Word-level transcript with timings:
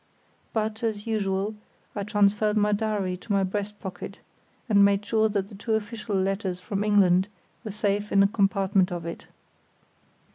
But, 0.51 0.81
as 0.81 1.05
usual, 1.05 1.53
I 1.95 2.01
transferred 2.01 2.57
my 2.57 2.71
diary 2.71 3.15
to 3.17 3.31
my 3.31 3.43
breast 3.43 3.79
pocket, 3.79 4.19
and 4.67 4.83
made 4.83 5.05
sure 5.05 5.29
that 5.29 5.49
the 5.49 5.53
two 5.53 5.75
official 5.75 6.15
letters 6.15 6.59
from 6.59 6.83
England 6.83 7.27
were 7.63 7.69
safe 7.69 8.11
in 8.11 8.23
a 8.23 8.27
compartment 8.27 8.91
of 8.91 9.05
it. 9.05 9.27